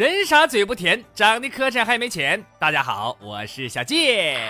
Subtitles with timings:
[0.00, 2.42] 人傻嘴不甜，长得磕碜还没钱。
[2.58, 4.40] 大家好，我是小健。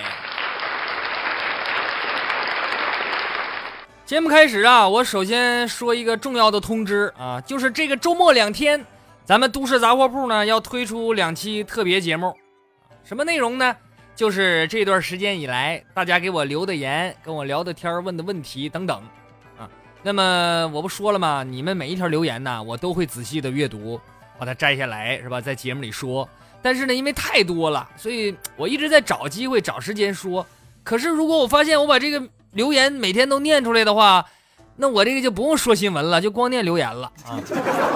[4.05, 8.81] 节目开始啊，我首先说一个重要的通知啊，就是这个周末两天，
[9.25, 12.33] 咱们都市杂货铺呢要推出两期特别节目。
[13.03, 13.75] 什么内容呢？
[14.15, 19.03] 就是这段时间以来大家给我留的言、跟我聊的天、问的问题等等
[19.59, 19.67] 啊。
[20.01, 21.43] 那么我不说了吗？
[21.43, 23.99] 你们每一条留言呢，我都会仔细的阅读。
[24.41, 25.39] 把它摘下来是吧？
[25.39, 26.27] 在节目里说，
[26.63, 30.43] 但是呢，因为太多了，所以我一直在找机会、找时间说。
[30.83, 34.25] 可是如果我发现我把这个留言每天都念出来的话，
[34.77, 37.37] 那我这个就不用说新闻了，就光念留言了啊。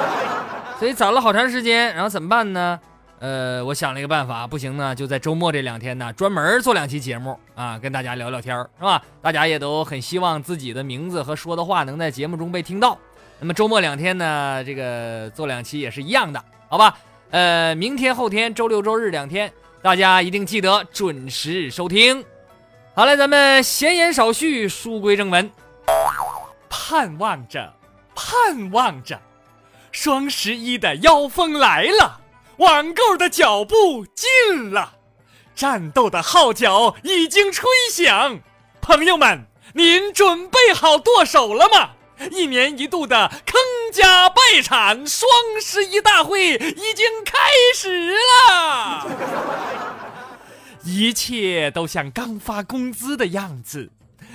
[0.77, 2.79] 所以攒了好长时间，然后怎么办呢？
[3.17, 9.01] 呃，我想了一个办法，不行呢，就在周末这两天呢，专门做两期节目啊，跟大家聊聊天是吧？
[9.19, 12.95] 大家也都很希望自己的名字和说的话能在节目中被听到。
[13.39, 16.97] 那么周末两天呢，这个做两期也是一样的，好吧？
[17.31, 22.23] 呃，明天、后天、周六、周日两天，大家一定记得准时收听。
[22.93, 25.51] 好了，咱们闲言少叙，书归正文。
[26.69, 27.73] 盼望着，
[28.15, 29.19] 盼望着，
[29.91, 32.21] 双十一的妖风来了，
[32.57, 34.93] 网购的脚步近了，
[35.53, 38.39] 战斗的号角已经吹响。
[38.81, 41.89] 朋友们，您准备好剁手了吗？
[42.31, 43.59] 一年一度的坑
[43.91, 45.29] 家败产双
[45.61, 47.37] 十一大会已经开
[47.73, 49.07] 始了，
[50.83, 53.91] 一切都像刚发工资的样子，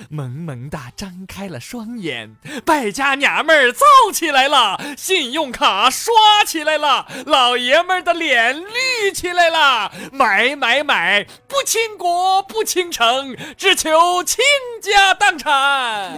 [0.09, 6.11] 萌萌的张开了双眼，败家娘们儿造起来了，信用卡刷
[6.45, 14.43] 起来了，老爷们儿的脸绿起来了，买买买，不倾国不倾城，只求倾
[14.81, 16.17] 家荡产。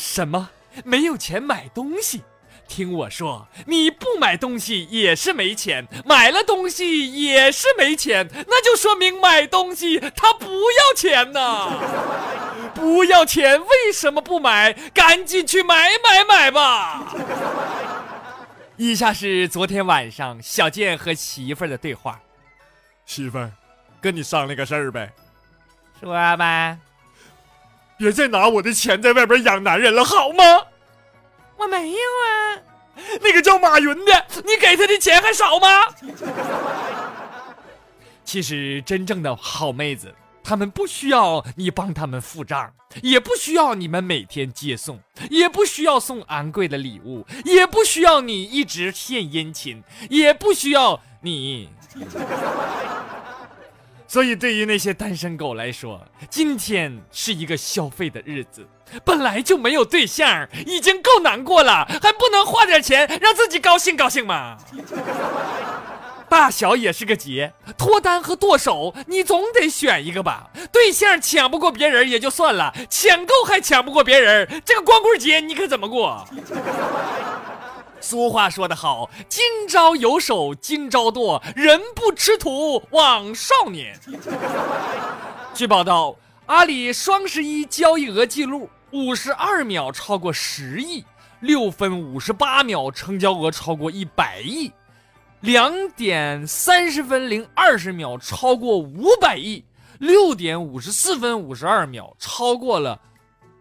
[0.00, 0.50] 什么？
[0.84, 2.22] 没有钱买东西？
[2.66, 11.76] 听我说，你不买东西也是没钱，买了东西也是没钱，那就说明买东西他不要钱呐！
[12.72, 14.72] 不要钱，为什么不买？
[14.94, 17.12] 赶紧去买买买吧！
[18.76, 22.20] 以下是昨天晚上小健和媳妇儿的对话：
[23.04, 23.50] 媳妇儿，
[24.00, 25.12] 跟你商量个事儿呗，
[26.00, 26.78] 说吧。
[28.00, 30.42] 别再拿我的钱在外边养男人了，好吗？
[31.58, 32.56] 我没有啊，
[33.20, 35.68] 那个叫马云的，你给他的钱还少吗？
[38.24, 42.72] 其实真正的好妹子，她们不需要你帮她们付账，
[43.02, 51.68] 也不需要你们每天接送，也不需要送昂贵的礼物，也不需要你一直献殷勤，也不需要你。
[54.10, 58.66] 所以，对于那些单身狗来说，今天是一个消费的日子。
[59.04, 64.56] 本来就没有对象，已经够难过了，还不能花点钱让自己高兴高兴吗？
[66.28, 70.50] 大小也是个节，脱单和剁手，你总得选一个吧。
[70.72, 76.26] 对象抢不过别人也就算了，抢购还抢不过别人，这个光棍节你可怎么过？
[78.00, 83.98] 俗话说得好，今朝有手今朝剁，人不吃土枉少年。
[85.52, 86.16] 据报道，
[86.46, 91.04] 阿里双十一交易额记录：五十二秒超过十亿，
[91.40, 94.72] 六分五十八秒成交额超过一百亿，
[95.40, 99.62] 两点三十分零二十秒超过五百亿，
[99.98, 102.98] 六点五十四分五十二秒超过了。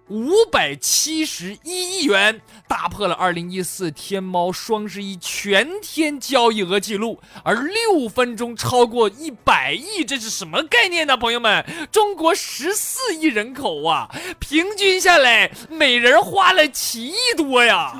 [0.09, 11.15] 五百七十一亿元，打破了二零一四天猫双十一全天交易额记录，而六分钟超过一百亿，这是什么概念呢？
[11.15, 17.95] 朋友们，中国十四亿人口啊，平均下来每人花了七亿多呀。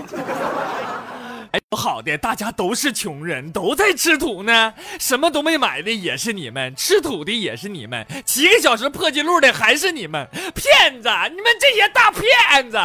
[1.51, 4.74] 哎，不好的，大家都是穷人，都在吃土呢。
[5.00, 11.10] 什么都没买的也是你们，吃土的也是你们，七个小时破纪录的还是你们，骗子！
[11.30, 12.78] 你们这些大骗子！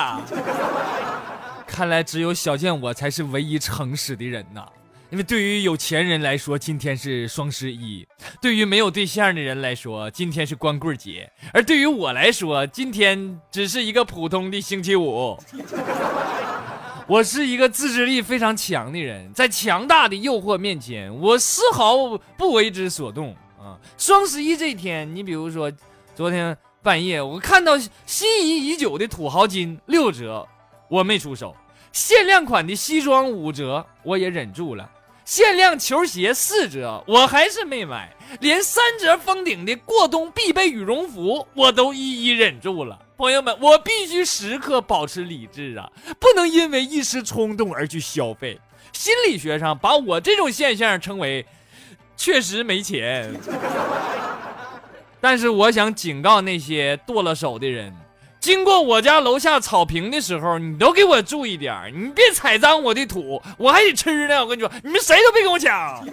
[1.67, 4.65] 看来只有小贱我才是唯一诚实的人呐。
[5.11, 8.05] 因为对于有钱人来说，今天是双十一；
[8.41, 15.39] 对于没有对象的人来说，今天是光棍节；而对于我来说，今天只是一个普通的星期五。
[17.07, 23.79] 我是一个自制力非常强的人，在强大的诱惑面前，我丝毫不为之所动啊！
[23.99, 25.71] 双十一这天，你比如说，
[26.15, 30.49] 昨天半夜我看到心仪已久的土豪金六折，
[30.89, 31.55] 我没出手；
[31.93, 34.89] 限量款的西装五折，我也忍住了；
[35.27, 38.09] 限量球鞋四折，我还是没买；
[38.41, 42.99] 连三折封顶的过冬必备羽绒服，我都一一忍住了。
[43.17, 45.89] 朋友们，我必须时刻保持理智啊，
[46.19, 48.61] 不能因为一时冲动而去消费。
[48.93, 51.47] 心理学上把我这种现象称为
[52.17, 53.33] “确实没钱”。
[55.21, 57.95] 但是我想警告那些剁了手的人，
[58.41, 64.41] 经过我家楼下草坪的时候，你都给我注意点你别踩脏我的土，我还得吃呢。
[64.41, 66.05] 我跟你说，你们谁都别跟我抢。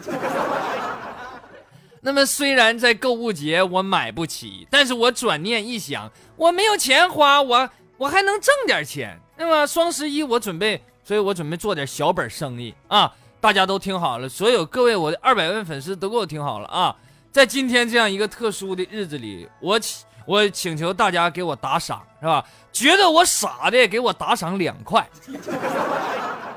[2.02, 9.68] 那么虽然在购物节我买不起，但是我转念一想，我没有钱花，我我还能挣点钱，那么？
[9.68, 13.14] 双十一我准备，所以我准备做点小本生意啊！
[13.40, 16.96] 大家都听好了，所有各位我的二百万粉丝都给我听好了啊！
[17.32, 22.44] 在今天这样一个特殊的日子里，我请我请求大家给我打赏，是吧？
[22.72, 25.08] 觉得我傻的给我打赏两块。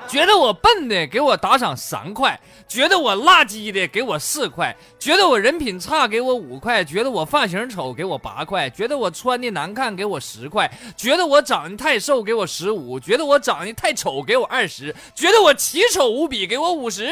[0.06, 17.08] 觉得我笨的给我打赏三块，觉得我垃圾的给我四块，觉得我人品差给我五块，觉得我发型丑给我八块，觉得我穿的难看给我十块，觉得我长得太瘦给我十五，觉得我长得太丑给我二十，觉得我奇丑无比给我五十。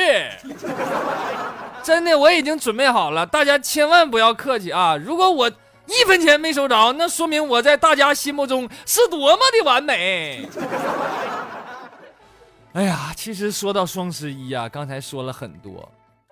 [1.82, 4.96] 真的，我已经准备好了，大家千万不要客气啊！
[4.96, 5.50] 如果我
[5.86, 10.46] 一分钱没收着，那说明我在大家心目中是多么的完美。
[12.74, 15.86] 哎呀，其实说到双十一啊，刚才说了很多，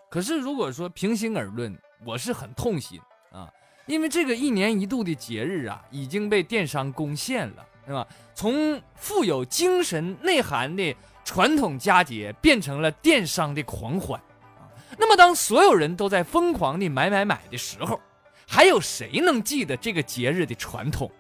[0.09, 2.99] 可是如果说平心而论，我是很痛心
[3.31, 3.47] 啊，
[3.85, 8.07] 因为这个一年一度的节日啊，已经被电商攻陷了，是吧？
[8.35, 10.97] 从富有精神内涵的
[11.27, 14.19] 传统佳节，变成了电商的狂欢
[14.59, 14.65] 啊。
[14.97, 18.01] 那么，当所有人都在疯狂的买买买的时候，
[18.49, 21.13] 还有谁能记得这个节日的传统？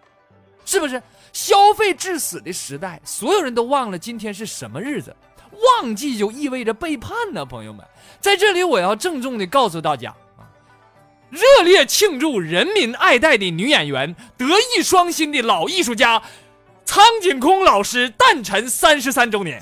[0.70, 1.02] 是不是
[1.32, 5.17] 消费致死的时代，所有人都忘了今天是什么日子？
[5.81, 7.84] 忘记就意味着背叛呢，朋友们。
[8.20, 10.46] 在这里，我要郑重的告诉大家啊，
[11.28, 16.22] 热烈庆祝人民爱戴的女演员、德艺双馨的老艺术家
[16.84, 19.61] 苍井空老师诞辰三十三周年。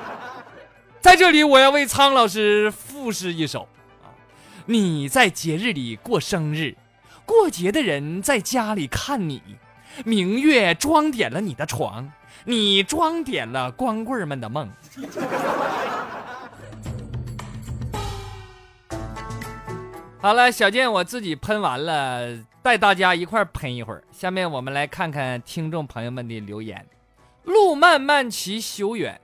[1.00, 3.66] 在这里，我要为苍老师赋诗一首
[4.02, 4.12] 啊，
[4.66, 6.76] 你在节日里过生日，
[7.24, 9.40] 过节的人在家里看你。
[10.04, 12.10] 明月装点了你的床，
[12.44, 14.68] 你装点了光棍们的梦。
[20.20, 24.02] 好了，小健我自己喷完了，带大家一块喷一会儿。
[24.10, 26.84] 下面我们来看看听众朋友们的留言。
[27.44, 29.20] 路漫漫其修远，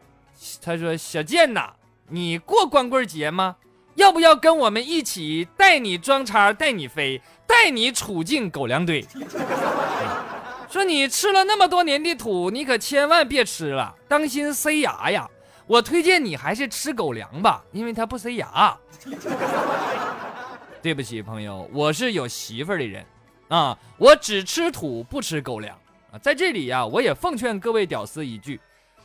[0.62, 1.72] 他说：“小健呐，
[2.08, 3.56] 你过光棍节吗？
[3.96, 9.04] 要不要跟我们一起带你装叉，带你飞，带你处进狗粮堆？”
[10.74, 15.30] 说你吃了那么多年的土，你可千万别吃了，当心塞牙呀！
[15.68, 18.76] 我推荐你还是吃狗粮吧，因为它不塞牙。
[20.82, 23.06] 对不起，朋友，我是有媳妇儿的人
[23.46, 25.78] 啊，我只吃土不吃狗粮
[26.10, 26.18] 啊。
[26.18, 28.60] 在这里呀，我也奉劝各位屌丝一句，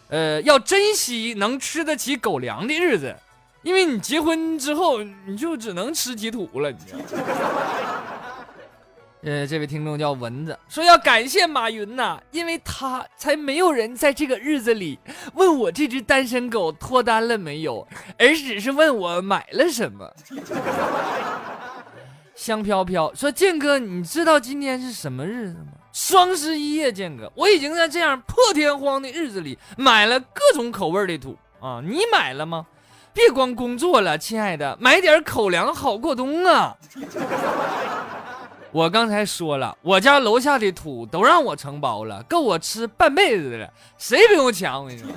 [0.07, 3.16] 呃，要珍惜能吃得起狗粮的日子，
[3.62, 7.00] 因为你结婚之后你就只能吃起土了，你知道。
[9.21, 14.97] 呃，这位听众叫蚊子，说要感谢马云呐，因为他才没有人在这个日子里
[15.33, 17.85] 问我这只单身狗脱单了没有，
[18.18, 20.09] 而只是问我买了什么。
[22.33, 25.73] 香飘飘说：“建哥，你知道今天是什么日子吗？
[25.92, 32.66] 双十一呀，建哥，我已经在这样破天荒的日子里买了各种口味的土啊，你买了吗？
[33.11, 36.78] 别光工作了，亲爱的，买点口粮好过冬啊。”
[38.71, 44.83] 我刚才说了，我家楼下的土都让我承包了，够我吃半辈子的了，谁比我强？
[44.83, 45.09] 我跟你说，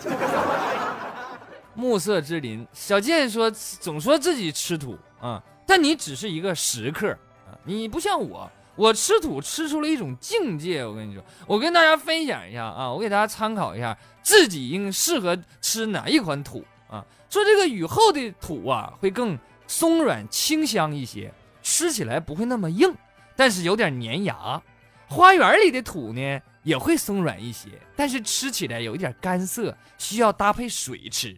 [1.75, 7.11] 暮色之林，小健说总说自己吃土啊，但你只是一个食客
[7.47, 10.83] 啊，你不像我，我吃土吃出了一种境界。
[10.85, 17.05] 我跟你说，我跟大家分享一下啊，我给大家参考一下，自己应适合吃哪一款土啊？
[17.29, 21.33] 说这个雨后的土啊，会更松软清香一些，
[21.63, 22.95] 吃起来不会那么硬。
[23.37, 24.63] 但是有点粘牙，
[25.09, 31.37] 花园里的土呢也会松软一些，但是吃起来有一点干涩，需要搭配水吃。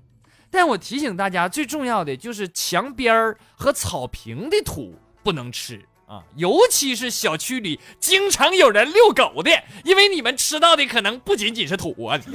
[0.50, 9.50] 但我提醒大家，最重要的就是墙边儿和草坪的土不能吃啊，尤其是小区里经常有人遛狗的，
[9.82, 12.20] 因为你们吃到的可能不仅仅是土啊。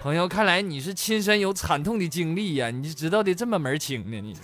[0.00, 4.36] 朋友，看来你是亲身有惨痛的经历呀，你知道的这么门清呢，你。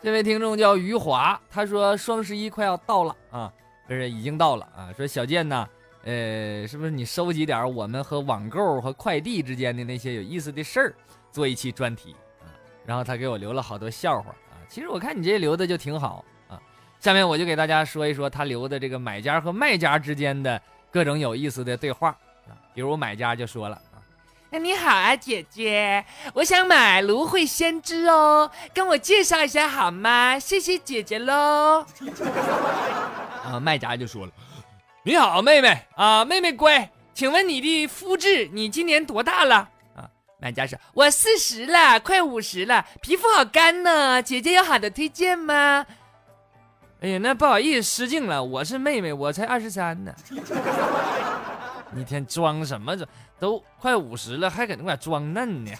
[0.00, 3.52] 这位听众叫余华，他说双十一快要到了啊，
[3.86, 4.92] 不是已经到了啊。
[4.96, 5.68] 说小健呢，
[6.04, 10.94] 呃，是不是你收集点我们和网购和快递之间的那些有意思的事儿，
[11.32, 12.46] 做一期专题啊？
[12.86, 14.62] 然后他给我留了好多笑话啊。
[14.68, 16.62] 其实我看你这留的就挺好啊。
[17.00, 20.62] 下面我就给大家说一说他留的这个买家和卖家之间的
[20.92, 22.10] 各种有意思的对话
[22.46, 22.54] 啊。
[22.72, 23.82] 比如买家就说了，
[24.50, 30.38] 你好啊，姐姐，我想买芦荟鲜汁哦，跟我介绍一下好吗？
[30.38, 31.84] 谢谢姐姐喽。
[33.44, 34.32] 啊，卖家就说了
[35.04, 40.08] ：“你好，妹妹啊，妹妹乖，请问你的肤质，你今年多大了？”啊，
[40.40, 44.22] 卖家说：“我四十了，快五十了，皮肤好干呢。
[44.22, 45.84] 姐姐有好的推荐吗？”
[47.00, 50.12] 哎呀，那不好意思，失敬了，我是妹妹，我才二十三呢。
[51.96, 52.96] 一天装什么？
[52.96, 53.06] 这
[53.38, 55.72] 都快五十了，还搁那块装嫩呢。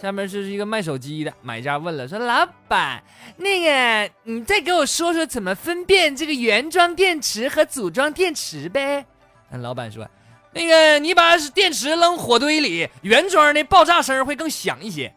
[0.00, 3.02] 下面就是一个卖手机的买家问了，说：“老板，
[3.38, 9.06] 那个你再给我说说怎么分辨这个原装电池和组装电池呗？”
[9.48, 10.06] 那老板说
[10.52, 15.10] ：“那个你把电池扔火堆里，原装的爆炸声会更响一些。”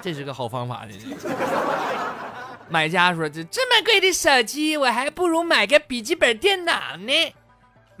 [0.00, 1.08] 这是个好方法这是。
[2.68, 7.12] 买家说：“这这么贵的手机，我还不如买个笔记本电脑呢。”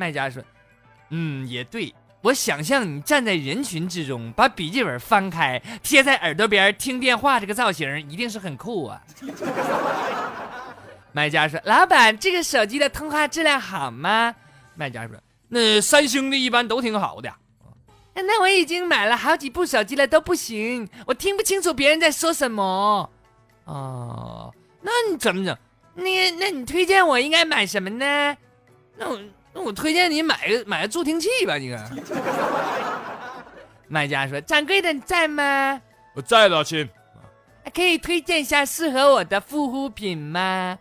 [0.00, 0.42] 卖家说
[1.10, 1.94] ：“嗯，也对。
[2.22, 9.02] 我想象你站在人群之中，把笔记本翻开，贴在耳朵边听电话，这个造型一定是很酷啊。”
[11.12, 14.34] 卖家说：“老板，这个手机的通话质量好吗？”
[14.74, 15.14] 卖家说
[15.48, 17.30] ：“那三星的一般都挺好的。”
[18.14, 23.10] 那我已经买了好几部手机了，都不行，我听不清楚别人在说什么。
[23.64, 25.54] 哦，那你怎么整？
[25.94, 28.36] 那那你推荐我应该买什么呢？
[28.96, 29.20] 那我。
[29.52, 31.90] 那我推荐你买个买个助听器吧，你看。
[33.88, 35.80] 卖家说：“掌柜的你在吗？”
[36.14, 36.88] 我在的，亲。
[37.74, 40.78] 可以推荐一下适合我的护肤品吗？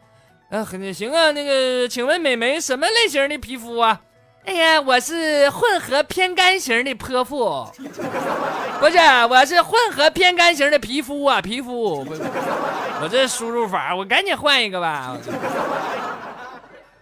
[0.49, 1.31] 啊，很行啊。
[1.31, 4.01] 那个，请问美眉什么类型的皮肤啊？
[4.45, 7.67] 哎呀，我是混合偏干型的泼妇。
[8.79, 8.97] 不是，
[9.29, 12.05] 我是混合偏干型的皮肤啊，皮肤。
[13.01, 15.17] 我这输入法，我赶紧换一个吧。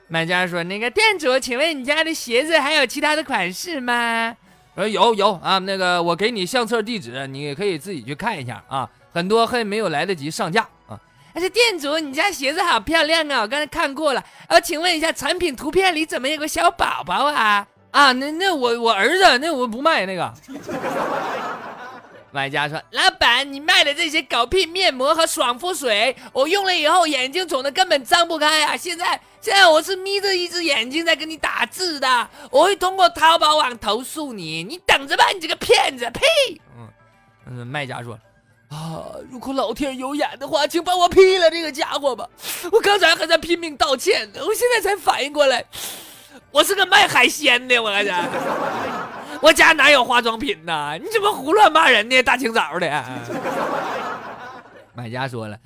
[0.10, 4.36] 卖家说：“那个店主，请问你家的鞋子还有其他的款式吗？”
[4.74, 8.90] 说，有有啊，那个我给你相册地址，你可以自己去看一下啊。
[9.12, 10.98] 很多还没有来得及上架啊。
[11.34, 14.24] 但是店主，你家鞋子好漂亮啊，我刚才看过了。
[14.48, 17.68] 呃，请问一下，产品图片里怎么有个小宝宝啊？
[17.92, 20.34] 啊，那那我我儿子，那我不卖那个。
[22.30, 28.78] 卖家说：“老板，你卖的这些狗屁面膜和爽肤水，我用了以后眼睛肿的根本张不开啊！
[28.78, 36.04] 现在现在我是眯着一只眼睛在跟你打字的，我会通过淘宝网投诉你，你等着吧，你这个骗子！
[36.12, 36.22] 呸！”
[36.78, 36.90] 嗯
[37.46, 38.20] 嗯，卖家说
[38.68, 42.28] ：“啊，如果老天有眼的话，请帮我劈了这个家伙吧！
[42.74, 45.64] 我刚才还在拼命道歉呢，我现在才反应过来，
[46.52, 48.22] 我是个卖海鲜的，我还在。
[49.42, 51.00] ”我家哪有化妆品呢？
[51.02, 52.22] 你怎么胡乱骂人呢？
[52.22, 53.04] 大清早的。
[54.94, 55.58] 买家说了：“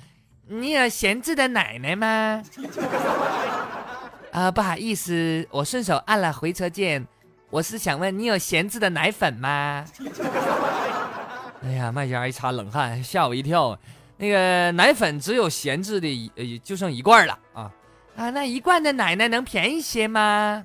[0.48, 2.42] 你有闲置的奶奶吗？”
[4.32, 7.06] 啊，不好意思，我顺手按了回车键。
[7.50, 9.84] 我是想问你有闲置的奶粉吗？
[11.64, 13.78] 哎呀，卖家一擦冷汗，吓我一跳。
[14.16, 17.70] 那个奶粉只有闲置的一，呃，就剩一罐了啊
[18.16, 18.30] 啊！
[18.30, 20.64] 那一罐的奶奶能便宜些吗？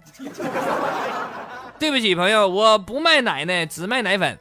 [1.79, 4.38] 对不起，朋友，我不卖奶奶，只卖奶粉。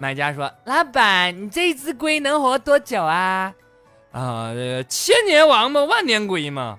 [0.00, 3.52] 买家说：“老板，你这只龟能活多久啊？”
[4.12, 4.50] 啊，
[4.88, 6.78] 千年王嘛，万年龟嘛。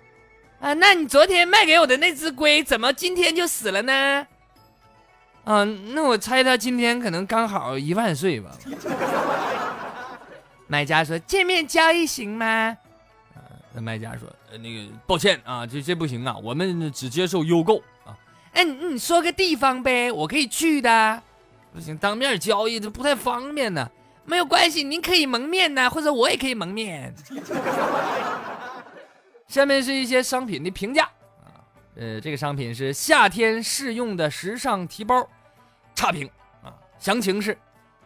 [0.60, 4.28] 啊，那你昨天卖给我的那只龟，怎么今天就死了呢？
[5.44, 5.63] 啊，
[5.94, 8.50] 那我猜他今天可能刚好一万岁吧。
[10.66, 12.75] 买家说：“见面交易行吗？”
[13.74, 18.18] 那卖家说：“呃，那个抱歉啊，这这不行啊，我们只接受邮购啊。”
[18.54, 21.22] 哎，你你说个地方呗，我可以去的。
[21.74, 23.90] 不行，当面交易这不太方便呢。
[24.24, 27.13] 没有关系，您可以蒙面呢，或者我也可以蒙面。
[29.48, 31.04] 下面是一些商品的评价
[31.44, 35.28] 啊，呃，这个商品是夏天适用的时尚提包，
[35.96, 36.30] 差评
[36.63, 36.72] 啊。
[37.00, 37.58] 详情是，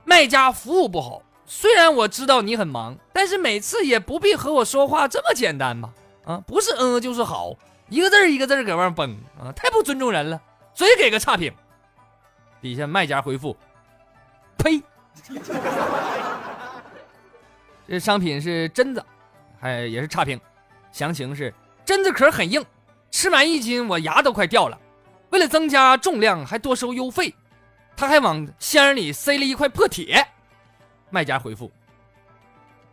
[0.03, 1.21] 卖家服务不好。
[1.45, 5.93] 虽然我知道你很忙，但是每次也不必和我说话这么简单吧？
[6.23, 7.53] 啊，不是嗯就是好。
[7.89, 9.51] 一个字一个字搁往崩啊！
[9.51, 10.41] 太不尊重人了，
[10.73, 11.53] 所以给个差评。
[12.65, 13.55] 底下卖家回复：
[14.57, 14.81] 呸！
[17.87, 19.05] 这商品是榛子，
[19.59, 20.41] 还也是差评。
[20.91, 21.53] 详情是：
[21.85, 22.65] 榛子壳很硬，
[23.11, 24.75] 吃完一斤我牙都快掉了。
[25.29, 27.35] 为了增加重量，还多收邮费。
[27.95, 30.25] 他还往箱里塞了一块破铁。
[31.11, 31.71] 卖家回复：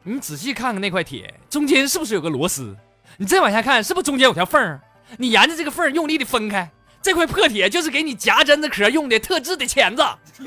[0.02, 2.76] 你仔细看看那块铁，中间是不是有个螺丝？
[3.16, 4.78] 你再往下看，是不是中间有条缝？
[5.16, 6.70] 你沿着这个缝用力的分开，
[7.02, 10.04] 这块破铁就是给你夹榛子壳用的特制的钳子。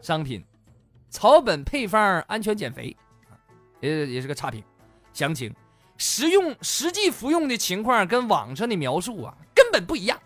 [0.00, 0.42] 商品，
[1.10, 2.96] 草本配方安全减肥，
[3.80, 4.62] 也也是个差评。
[5.12, 5.54] 详情，
[5.96, 10.18] 实用实际服用的情况跟网上的描述啊根本不一样。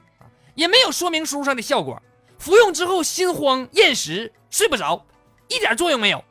[0.55, 2.01] 也没有说明书上的效果，
[2.39, 5.05] 服用之后心慌、厌食、睡不着，
[5.49, 6.23] 一点作用没有。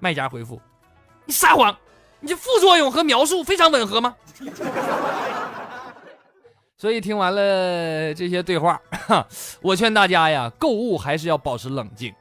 [0.00, 0.60] 卖家回复：
[1.24, 1.76] 你撒谎，
[2.18, 4.16] 你这副作用和描述非常吻合吗？
[6.78, 8.78] 所以听完了这些对话，
[9.62, 12.14] 我劝大家呀，购物还是要保持冷静，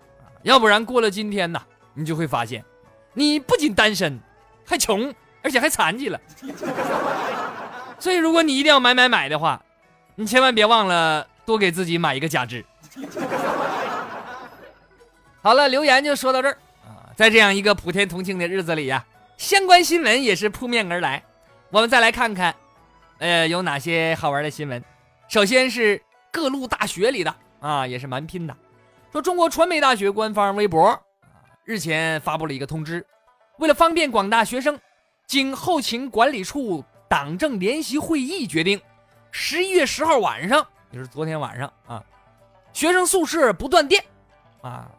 [0.43, 1.62] 要不然过了今天呐，
[1.93, 2.63] 你就会发现，
[3.13, 4.17] 你不仅单身，
[4.65, 6.17] 还穷，而且还残疾了。
[8.00, 9.62] 所以如果你一定要买买买的话，
[10.15, 12.63] 你千万别忘了多给自己买一个假肢。
[15.41, 21.21] 好了，留言就说到这儿啊，在这样一个普天同庆的日子里呀，相关新闻也是扑面而来，
[21.71, 22.55] 我们再来看看。
[23.19, 24.84] 呃，有哪些好玩的新闻？
[25.27, 28.55] 首先是各路大学里的啊，也是蛮拼的。
[29.12, 31.00] 说中国传媒大学官方微博啊，
[31.63, 33.05] 日前发布了一个通知，
[33.57, 34.77] 为了方便广大学生，
[35.25, 38.81] 经后勤管理处党政联席会议决定，
[39.31, 42.03] 十一月十号晚上，就是昨天晚上啊，
[42.74, 44.03] 学生宿舍不断电
[44.62, 44.91] 啊，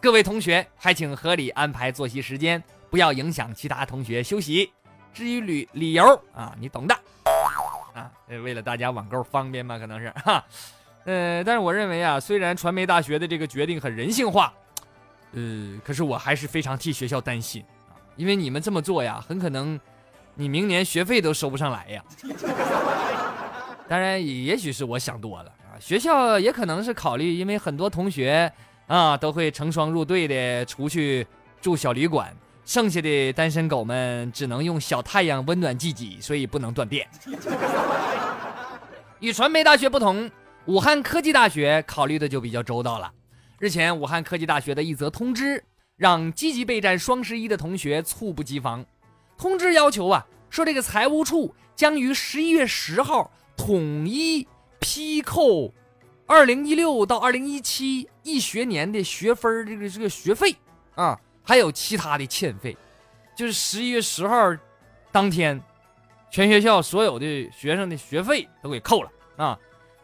[0.00, 4.72] 各位同学还请合理安排作息时间，不要影响其他同学休息。
[5.12, 6.98] 至于理理由啊，你懂的。
[7.94, 10.44] 啊，为了大家网购方便嘛，可能是哈，
[11.04, 14.52] 呃，但是我认为啊，虽然传媒大学的这个决定很人性化，
[15.32, 19.78] 呃，可是我还是非常替学校担心啊，因为你们这么做呀，很可能
[20.34, 22.04] 你明年学费都收不上来呀。
[23.86, 28.50] 当然，也许是我想多了啊，学校也可能是考虑，因为很多同学
[28.88, 31.24] 啊都会成双入对的出去
[31.60, 32.34] 住小旅馆。
[32.64, 37.06] 剩下的单身狗们只能用小太阳温暖自己，所以不能断电。
[39.20, 40.30] 与传媒大学不同，
[40.66, 43.12] 武汉科技大学考虑的就比较周到了。
[43.58, 45.62] 日前，武汉科技大学的一则通知
[45.96, 48.84] 让积极备战双十一的同学猝不及防。
[49.36, 54.46] 通知要求啊，说这个财务处将于十一月十号统一
[54.78, 55.72] 批扣
[56.26, 60.56] 二零一六到二零一七一学年的学分这个这个学费
[60.94, 61.18] 啊。
[61.44, 62.76] 还有其他的欠费，
[63.36, 64.36] 就是十一月十号
[65.12, 65.60] 当天，
[66.30, 69.56] 全学校所有的学生的学费都给扣了啊！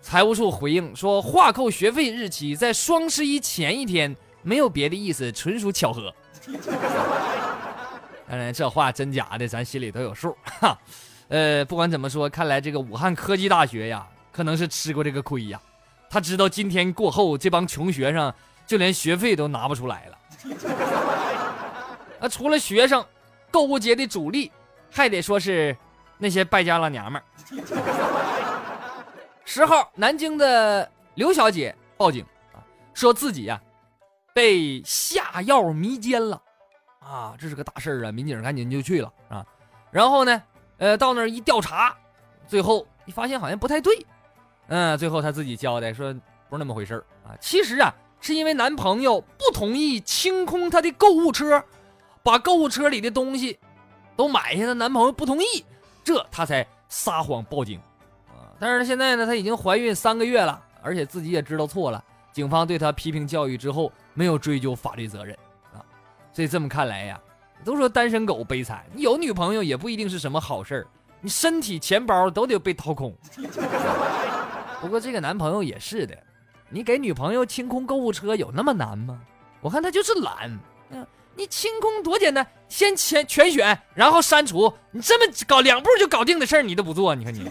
[0.03, 6.15] 财务处回应说，划扣学费日期在双十一前一天，没有别的意思，纯属巧合。
[8.29, 10.37] 当然，这话真假的，咱心里都有数。
[10.45, 10.79] 哈，
[11.29, 15.61] 呃，不管怎么说，看来这个武汉科技大学呀，可能是吃过这个亏呀。
[16.09, 18.33] 他知道今天过后，这帮穷学生
[18.67, 20.19] 就连学费都拿不出来了。
[22.21, 23.05] 啊，除了学生，
[23.51, 24.53] 购物节的主力
[24.91, 25.75] 还得说是
[26.19, 27.25] 那些败家老娘们儿。
[29.45, 32.61] 十号，南京的刘小姐报警啊，
[32.93, 33.61] 说自己呀
[34.35, 36.41] 被下药迷奸了
[37.01, 39.45] 啊，这是个大事儿啊，民警赶紧就去了啊。
[39.91, 40.43] 然后呢，
[40.77, 41.97] 呃，到那儿一调查，
[42.47, 44.07] 最后一发现好像不太对，
[44.69, 46.13] 嗯，最后她自己交代说
[46.49, 47.93] 不是那么回事儿啊，其实啊。
[48.23, 51.65] 是因为男朋友不同意清空她的购物车，
[52.23, 53.59] 把购物车里的东西
[54.17, 55.65] 都买下，她男朋友不同意，
[56.05, 57.81] 这她才撒谎报警
[58.29, 58.53] 啊！
[58.59, 62.03] 但是现在呢，她已经怀孕三个月了，而且自己也知道错了。
[62.33, 65.37] 警方对她批评教育之后，没有追究法律责任
[65.73, 65.81] 啊！
[66.33, 67.21] 所以这么看来呀，
[67.65, 70.87] 都说单身狗悲惨，你有女朋友也不一定是什么好事儿，
[71.21, 73.17] 你身体、钱包都得被掏空。
[74.81, 76.17] 不过这个男朋友也是的。
[76.73, 79.21] 你给女朋友清空购物车有那么难吗？
[79.61, 80.57] 我看他就是懒。
[81.37, 84.73] 你清空多简单，先全全选，然后删除。
[84.91, 87.15] 你这么搞两步就搞定的事儿，你都不做。
[87.15, 87.51] 你看你。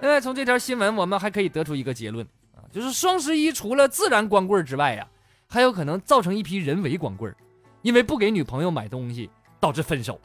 [0.00, 5.06] 另 外，从这条新闻我们还可以得出一个结论啊，就是双十一除了自然光棍之外呀，
[5.48, 7.34] 还有可能造成一批人为光棍，
[7.82, 10.20] 因为不给女朋友买东西导致分手。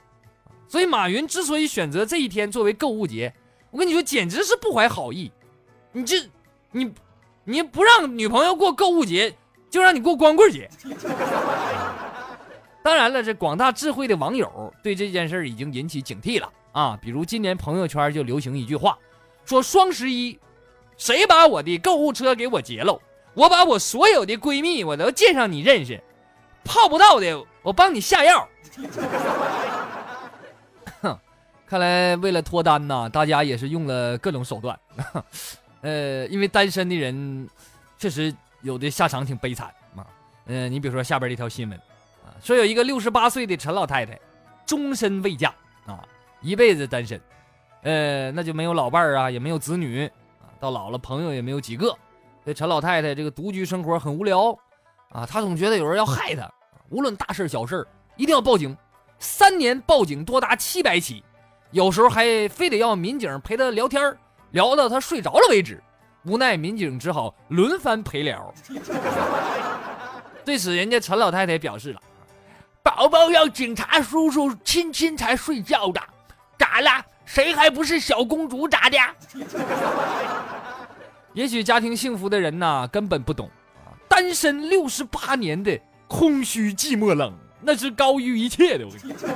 [0.67, 3.33] 所以马云之所以选择这一天作为购物节，
[3.71, 5.31] 我跟你说简直是不怀好意。
[5.91, 6.29] 你这，
[6.71, 6.93] 你。
[7.45, 9.35] 你不让女朋友过购物节，
[9.73, 10.69] 就让你过光棍节。
[12.83, 16.95] 当然了，这广大智慧的网友对这件事已经引起警惕了啊！
[17.01, 18.95] 比如今年朋友圈就流行一句话，
[19.45, 20.39] 说双十一，
[20.95, 23.01] 谁把我的购物车给我劫了，
[23.33, 25.99] 我把我所有的闺蜜我都介绍你认识，
[26.63, 28.47] 泡不到的我帮你下药。
[31.65, 34.79] 看来为了脱单呐，大家也是用了各种手段。
[35.81, 37.49] 呃，因为单身的人
[37.97, 38.31] 确实
[38.63, 40.07] 有的下场挺悲惨啊。
[40.47, 41.77] 嗯，你比如说下边这条新闻
[42.25, 44.19] 啊，说有一个六十八岁的陈老太太，
[44.65, 45.53] 终身未嫁
[45.85, 46.03] 啊，
[46.41, 47.21] 一辈子单身，
[47.83, 50.05] 呃，那就没有老伴儿啊，也没有子女
[50.41, 51.95] 啊，到老了朋友也没有几个。
[52.45, 54.51] 这陈老太太这个独居生活很无聊
[55.09, 56.51] 啊，她总觉得有人要害她，
[56.89, 58.75] 无论大事小事一定要报警。
[59.19, 61.23] 三年报警多达七百起，
[61.71, 64.13] 有时候还非得要民警陪她聊天
[64.51, 65.81] 聊到她睡着了为止，
[66.25, 68.53] 无奈民警只好轮番陪聊。
[70.45, 72.01] 对此，人家陈老太太表示了
[72.83, 76.01] ：“宝宝要警察叔叔亲亲才睡觉的，
[76.57, 77.05] 咋了？
[77.25, 78.97] 谁还不是小公主咋的？”
[81.33, 83.49] 也许家庭幸福的人呐，根本不懂
[83.85, 88.85] 啊，单身六十八年的空虚寂寞冷，那是高于一切的。
[88.85, 89.29] 我跟你说。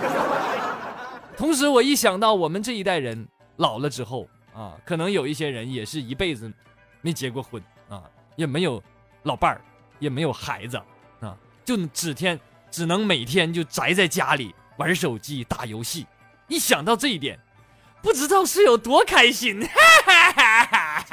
[1.35, 6.51] 同时，我一想到我们这一代人老了之后啊，可能有一些人也是一辈子
[7.01, 8.03] 没结过婚啊，
[8.35, 8.81] 也没有
[9.23, 9.61] 老伴儿，
[9.99, 10.77] 也没有孩子
[11.19, 16.05] 啊，就只天只能每天就宅在家里玩手机打游戏。
[16.47, 17.39] 一想到这一点，
[18.01, 19.61] 不知道是有多开心。
[19.61, 19.69] 哈
[20.05, 21.05] 哈哈哈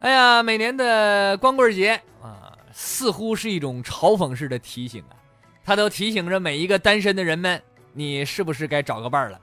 [0.00, 5.16] 哎呀，每年的光棍节啊，似乎是一种嘲讽式的提醒啊，
[5.64, 7.62] 它都提醒着每一个单身的人们，
[7.94, 9.40] 你是不是该找个伴儿了？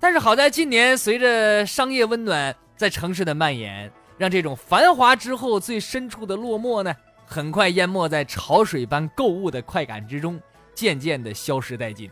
[0.00, 6.94] 但是好在近年随着商业温暖在城市的蔓延，让这种繁华之后最深处的落寞呢，
[7.26, 10.40] 很快淹没在潮水般购物的快感之中，
[10.74, 12.10] 渐渐的消失殆尽，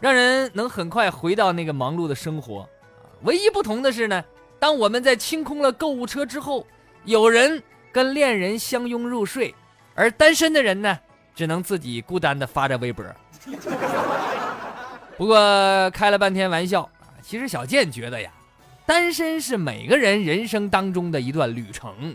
[0.00, 2.68] 让人能很快回到那个忙碌的生活。
[3.22, 4.24] 唯一不同的是呢，
[4.58, 6.66] 当我们在清空了购物车之后。
[7.06, 9.54] 有人跟恋人相拥入睡，
[9.94, 10.98] 而单身的人呢，
[11.34, 13.04] 只能自己孤单的发着微博。
[15.18, 16.88] 不过开了半天玩笑，
[17.26, 18.30] 其实小健觉得呀，
[18.84, 22.14] 单身是每个人人生当中的一段旅程，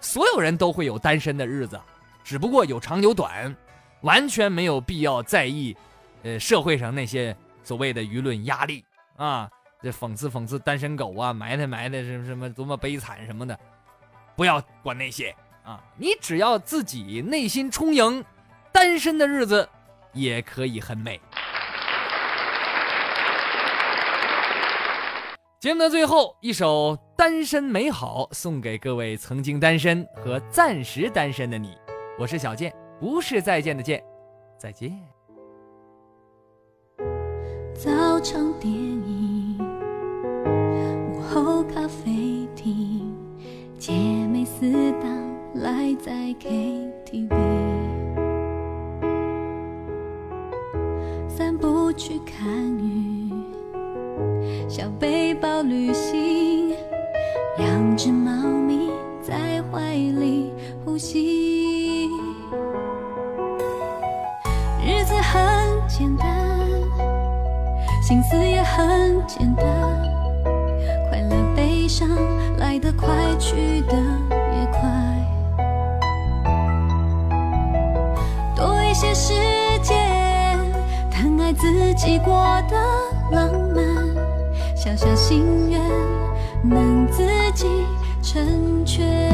[0.00, 1.80] 所有人都会有单身的日子，
[2.22, 3.54] 只不过有长有短，
[4.02, 5.76] 完全没有必要在意，
[6.22, 8.84] 呃，社会上那些所谓的舆论压力
[9.16, 9.50] 啊，
[9.82, 13.58] 这讽刺讽刺单身狗啊，埋汰埋汰什么什么多么悲惨什么的。
[14.36, 15.82] 不要管那些啊！
[15.96, 18.24] 你只要自己内心充盈，
[18.70, 19.68] 单身的日子
[20.12, 21.20] 也可以很美。
[25.66, 31.76] 节目的最后一首《单身美好》送给各位曾经单身和暂时单身的你。
[32.20, 34.00] 我是小健，不是再见的见，
[34.56, 34.96] 再见。
[37.74, 39.58] 早场电影，
[41.12, 43.12] 午后咖啡厅。
[43.76, 45.10] 姐妹四档
[45.52, 47.28] 赖在 KTV，
[51.28, 52.46] 散步去看
[52.78, 53.15] 雨，
[54.76, 56.76] 小背包旅行，
[57.56, 58.90] 两只猫咪
[59.22, 60.52] 在怀里
[60.84, 62.10] 呼吸，
[64.84, 65.40] 日子很
[65.88, 66.28] 简单，
[68.02, 69.64] 心思也很简单。
[71.08, 72.06] 快乐悲伤
[72.58, 74.80] 来得快，去得也快。
[78.54, 79.32] 多一些时
[79.82, 79.96] 间，
[81.10, 82.34] 疼爱自己过
[82.68, 82.76] 得
[83.32, 83.65] 浪漫，
[84.86, 85.80] 小小心愿，
[86.62, 87.24] 能自
[87.56, 87.66] 己
[88.22, 89.25] 成全。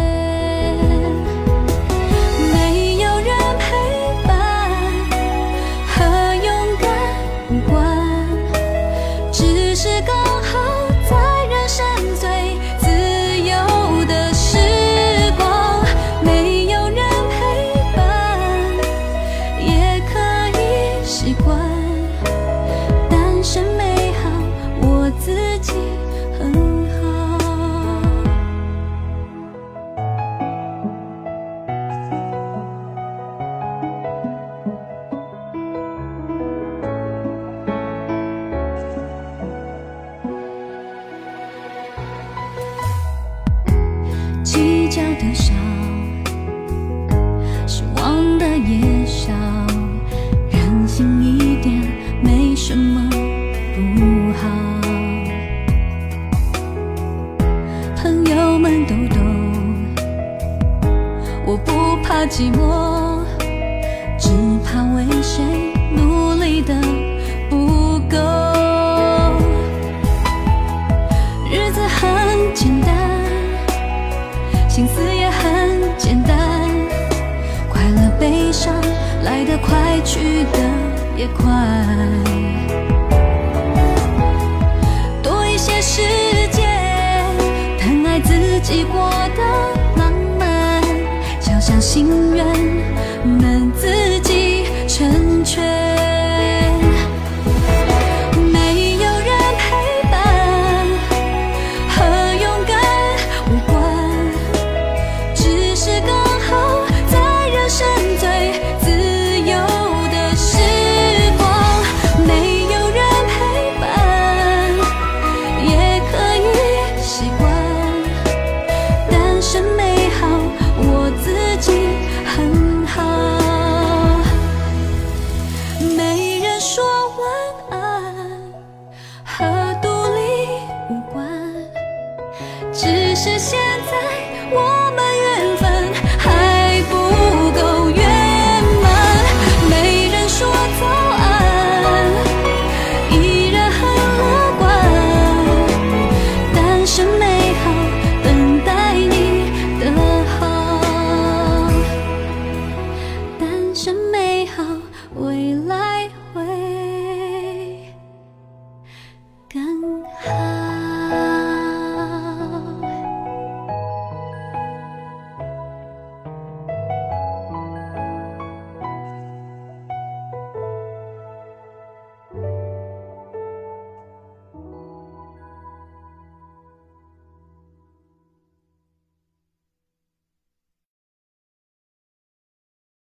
[45.23, 45.72] 的笑。
[88.75, 89.43] 你过的
[89.99, 90.83] 浪漫，
[91.39, 92.43] 小小心愿。